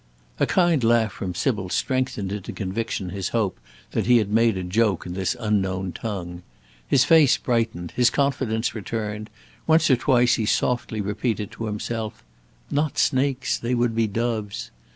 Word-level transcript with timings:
A 0.39 0.47
kind 0.47 0.83
laugh 0.83 1.11
from 1.11 1.35
Sybil 1.35 1.69
strengthened 1.69 2.31
into 2.31 2.51
conviction 2.53 3.11
his 3.11 3.29
hope 3.29 3.59
that 3.91 4.07
he 4.07 4.17
had 4.17 4.31
made 4.31 4.57
a 4.57 4.63
joke 4.63 5.05
in 5.05 5.13
this 5.13 5.35
unknown 5.39 5.91
tongue. 5.91 6.41
His 6.87 7.03
face 7.03 7.37
brightened, 7.37 7.91
his 7.91 8.09
confidence 8.09 8.73
returned; 8.73 9.29
once 9.67 9.91
or 9.91 9.95
twice 9.95 10.37
he 10.37 10.47
softly 10.47 11.01
repeated 11.01 11.51
to 11.51 11.67
himself: 11.67 12.23
"Not 12.71 12.97
snakes; 12.97 13.59
they 13.59 13.75
would 13.75 13.93
be 13.95 14.07
doves!" 14.07 14.71